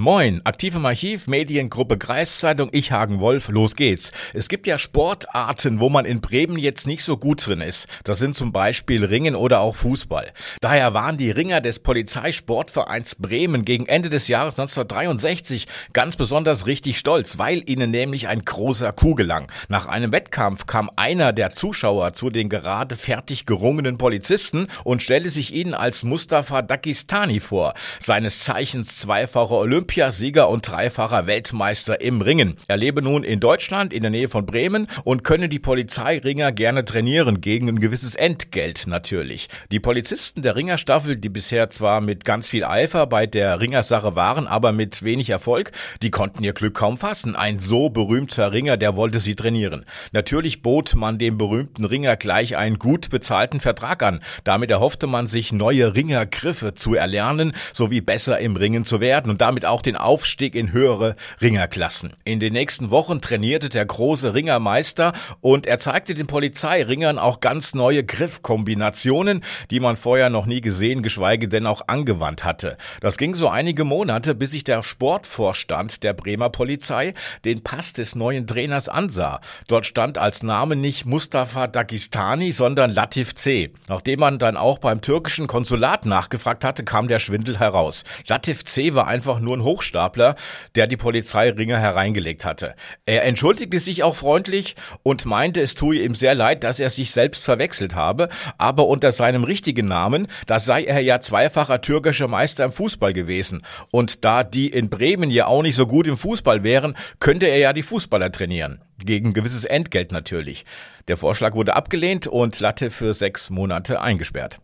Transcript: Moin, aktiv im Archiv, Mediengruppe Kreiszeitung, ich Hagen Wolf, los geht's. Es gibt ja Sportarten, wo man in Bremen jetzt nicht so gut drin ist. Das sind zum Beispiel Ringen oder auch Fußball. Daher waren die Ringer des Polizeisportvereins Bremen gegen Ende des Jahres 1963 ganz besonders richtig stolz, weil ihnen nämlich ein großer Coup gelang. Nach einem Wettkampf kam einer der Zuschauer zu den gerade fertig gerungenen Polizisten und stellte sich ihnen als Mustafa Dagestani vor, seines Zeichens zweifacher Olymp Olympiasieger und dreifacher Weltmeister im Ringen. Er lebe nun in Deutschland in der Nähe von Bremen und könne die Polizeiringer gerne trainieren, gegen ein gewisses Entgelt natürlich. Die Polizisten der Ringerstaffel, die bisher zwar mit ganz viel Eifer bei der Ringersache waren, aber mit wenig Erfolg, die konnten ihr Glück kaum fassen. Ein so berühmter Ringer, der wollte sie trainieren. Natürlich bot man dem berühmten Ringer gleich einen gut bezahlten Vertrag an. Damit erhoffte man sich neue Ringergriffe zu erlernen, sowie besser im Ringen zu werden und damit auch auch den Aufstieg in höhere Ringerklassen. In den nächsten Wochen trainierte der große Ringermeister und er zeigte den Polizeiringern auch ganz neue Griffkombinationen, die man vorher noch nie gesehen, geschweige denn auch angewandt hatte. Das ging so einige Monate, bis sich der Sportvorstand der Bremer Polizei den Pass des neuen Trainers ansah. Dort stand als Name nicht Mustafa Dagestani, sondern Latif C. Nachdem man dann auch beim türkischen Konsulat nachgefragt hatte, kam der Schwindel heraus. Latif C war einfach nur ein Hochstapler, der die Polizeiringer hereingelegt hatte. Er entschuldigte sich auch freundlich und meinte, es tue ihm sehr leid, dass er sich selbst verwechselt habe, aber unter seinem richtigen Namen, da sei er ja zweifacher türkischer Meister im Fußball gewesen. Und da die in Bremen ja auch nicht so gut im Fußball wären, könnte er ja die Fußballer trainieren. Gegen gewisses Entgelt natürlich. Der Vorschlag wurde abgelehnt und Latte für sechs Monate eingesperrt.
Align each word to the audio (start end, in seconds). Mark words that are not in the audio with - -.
Moin, 0.00 0.42
aktiv 0.44 0.76
im 0.76 0.86
Archiv, 0.86 1.26
Mediengruppe 1.26 1.98
Kreiszeitung, 1.98 2.68
ich 2.70 2.92
Hagen 2.92 3.18
Wolf, 3.18 3.48
los 3.48 3.74
geht's. 3.74 4.12
Es 4.32 4.48
gibt 4.48 4.68
ja 4.68 4.78
Sportarten, 4.78 5.80
wo 5.80 5.88
man 5.88 6.04
in 6.04 6.20
Bremen 6.20 6.56
jetzt 6.56 6.86
nicht 6.86 7.02
so 7.02 7.16
gut 7.16 7.44
drin 7.44 7.60
ist. 7.60 7.88
Das 8.04 8.20
sind 8.20 8.36
zum 8.36 8.52
Beispiel 8.52 9.04
Ringen 9.04 9.34
oder 9.34 9.58
auch 9.58 9.74
Fußball. 9.74 10.32
Daher 10.60 10.94
waren 10.94 11.16
die 11.16 11.32
Ringer 11.32 11.60
des 11.60 11.80
Polizeisportvereins 11.80 13.16
Bremen 13.16 13.64
gegen 13.64 13.86
Ende 13.86 14.08
des 14.08 14.28
Jahres 14.28 14.56
1963 14.60 15.66
ganz 15.92 16.14
besonders 16.14 16.66
richtig 16.68 16.96
stolz, 16.96 17.38
weil 17.38 17.68
ihnen 17.68 17.90
nämlich 17.90 18.28
ein 18.28 18.44
großer 18.44 18.92
Coup 18.92 19.16
gelang. 19.16 19.50
Nach 19.66 19.86
einem 19.86 20.12
Wettkampf 20.12 20.66
kam 20.66 20.92
einer 20.94 21.32
der 21.32 21.54
Zuschauer 21.54 22.12
zu 22.12 22.30
den 22.30 22.48
gerade 22.48 22.94
fertig 22.94 23.46
gerungenen 23.46 23.98
Polizisten 23.98 24.68
und 24.84 25.02
stellte 25.02 25.30
sich 25.30 25.52
ihnen 25.52 25.74
als 25.74 26.04
Mustafa 26.04 26.62
Dagestani 26.62 27.40
vor, 27.40 27.74
seines 27.98 28.44
Zeichens 28.44 28.98
zweifacher 28.98 29.56
Olymp 29.56 29.87
Olympiasieger 29.88 30.50
und 30.50 30.68
dreifacher 30.68 31.26
Weltmeister 31.26 32.02
im 32.02 32.20
Ringen. 32.20 32.56
Er 32.68 32.76
lebe 32.76 33.00
nun 33.00 33.24
in 33.24 33.40
Deutschland 33.40 33.94
in 33.94 34.02
der 34.02 34.10
Nähe 34.10 34.28
von 34.28 34.44
Bremen 34.44 34.86
und 35.02 35.24
könne 35.24 35.48
die 35.48 35.58
Polizeiringer 35.58 36.52
gerne 36.52 36.84
trainieren, 36.84 37.40
gegen 37.40 37.70
ein 37.70 37.80
gewisses 37.80 38.14
Entgelt 38.14 38.86
natürlich. 38.86 39.48
Die 39.72 39.80
Polizisten 39.80 40.42
der 40.42 40.56
Ringerstaffel, 40.56 41.16
die 41.16 41.30
bisher 41.30 41.70
zwar 41.70 42.02
mit 42.02 42.26
ganz 42.26 42.50
viel 42.50 42.64
Eifer 42.64 43.06
bei 43.06 43.26
der 43.26 43.60
Ringersache 43.60 44.14
waren, 44.14 44.46
aber 44.46 44.72
mit 44.72 45.02
wenig 45.04 45.30
Erfolg, 45.30 45.72
die 46.02 46.10
konnten 46.10 46.44
ihr 46.44 46.52
Glück 46.52 46.74
kaum 46.74 46.98
fassen. 46.98 47.34
Ein 47.34 47.58
so 47.58 47.88
berühmter 47.88 48.52
Ringer, 48.52 48.76
der 48.76 48.94
wollte 48.94 49.20
sie 49.20 49.36
trainieren. 49.36 49.86
Natürlich 50.12 50.60
bot 50.60 50.96
man 50.96 51.16
dem 51.16 51.38
berühmten 51.38 51.86
Ringer 51.86 52.16
gleich 52.16 52.58
einen 52.58 52.78
gut 52.78 53.08
bezahlten 53.08 53.60
Vertrag 53.60 54.02
an. 54.02 54.20
Damit 54.44 54.70
erhoffte 54.70 55.06
man 55.06 55.28
sich 55.28 55.50
neue 55.50 55.94
Ringergriffe 55.94 56.74
zu 56.74 56.94
erlernen, 56.94 57.52
sowie 57.72 58.02
besser 58.02 58.38
im 58.38 58.54
Ringen 58.54 58.84
zu 58.84 59.00
werden 59.00 59.30
und 59.30 59.40
damit 59.40 59.64
auch 59.64 59.77
auch 59.78 59.82
den 59.82 59.94
Aufstieg 59.94 60.56
in 60.56 60.72
höhere 60.72 61.14
Ringerklassen. 61.40 62.12
In 62.24 62.40
den 62.40 62.52
nächsten 62.52 62.90
Wochen 62.90 63.20
trainierte 63.20 63.68
der 63.68 63.86
große 63.86 64.34
Ringermeister 64.34 65.12
und 65.40 65.68
er 65.68 65.78
zeigte 65.78 66.14
den 66.14 66.26
Polizeiringern 66.26 67.16
auch 67.16 67.38
ganz 67.38 67.74
neue 67.74 68.02
Griffkombinationen, 68.02 69.44
die 69.70 69.78
man 69.78 69.96
vorher 69.96 70.30
noch 70.30 70.46
nie 70.46 70.62
gesehen, 70.62 71.04
geschweige 71.04 71.46
denn 71.46 71.64
auch 71.64 71.82
angewandt 71.86 72.44
hatte. 72.44 72.76
Das 73.00 73.18
ging 73.18 73.36
so 73.36 73.48
einige 73.48 73.84
Monate, 73.84 74.34
bis 74.34 74.50
sich 74.50 74.64
der 74.64 74.82
Sportvorstand 74.82 76.02
der 76.02 76.12
Bremer 76.12 76.50
Polizei 76.50 77.14
den 77.44 77.62
Pass 77.62 77.92
des 77.92 78.16
neuen 78.16 78.48
Trainers 78.48 78.88
ansah. 78.88 79.40
Dort 79.68 79.86
stand 79.86 80.18
als 80.18 80.42
Name 80.42 80.74
nicht 80.74 81.06
Mustafa 81.06 81.68
Dagestani, 81.68 82.50
sondern 82.50 82.90
Latif 82.90 83.36
C. 83.36 83.70
Nachdem 83.86 84.18
man 84.18 84.40
dann 84.40 84.56
auch 84.56 84.78
beim 84.78 85.02
türkischen 85.02 85.46
Konsulat 85.46 86.04
nachgefragt 86.04 86.64
hatte, 86.64 86.82
kam 86.82 87.06
der 87.06 87.20
Schwindel 87.20 87.60
heraus. 87.60 88.02
Latif 88.26 88.64
C 88.64 88.94
war 88.94 89.06
einfach 89.06 89.38
nur 89.38 89.56
ein 89.56 89.67
Hochstapler, 89.68 90.34
der 90.74 90.86
die 90.86 90.96
Polizeiringer 90.96 91.78
hereingelegt 91.78 92.44
hatte. 92.44 92.74
Er 93.06 93.24
entschuldigte 93.24 93.78
sich 93.78 94.02
auch 94.02 94.16
freundlich 94.16 94.74
und 95.02 95.26
meinte, 95.26 95.60
es 95.60 95.74
tue 95.74 95.98
ihm 95.98 96.14
sehr 96.14 96.34
leid, 96.34 96.64
dass 96.64 96.80
er 96.80 96.90
sich 96.90 97.10
selbst 97.10 97.44
verwechselt 97.44 97.94
habe, 97.94 98.30
aber 98.56 98.88
unter 98.88 99.12
seinem 99.12 99.44
richtigen 99.44 99.86
Namen, 99.86 100.26
da 100.46 100.58
sei 100.58 100.84
er 100.84 101.00
ja 101.00 101.20
zweifacher 101.20 101.80
türkischer 101.80 102.28
Meister 102.28 102.64
im 102.64 102.72
Fußball 102.72 103.12
gewesen. 103.12 103.62
Und 103.90 104.24
da 104.24 104.42
die 104.42 104.68
in 104.68 104.88
Bremen 104.88 105.30
ja 105.30 105.46
auch 105.46 105.62
nicht 105.62 105.76
so 105.76 105.86
gut 105.86 106.06
im 106.06 106.16
Fußball 106.16 106.62
wären, 106.62 106.96
könnte 107.20 107.46
er 107.46 107.58
ja 107.58 107.72
die 107.72 107.82
Fußballer 107.82 108.32
trainieren. 108.32 108.80
Gegen 109.04 109.34
gewisses 109.34 109.64
Entgelt 109.64 110.10
natürlich. 110.10 110.64
Der 111.06 111.16
Vorschlag 111.16 111.54
wurde 111.54 111.76
abgelehnt 111.76 112.26
und 112.26 112.58
Latte 112.58 112.90
für 112.90 113.14
sechs 113.14 113.50
Monate 113.50 114.00
eingesperrt. 114.00 114.60